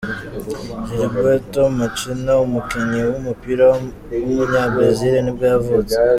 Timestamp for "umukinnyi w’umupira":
2.45-3.65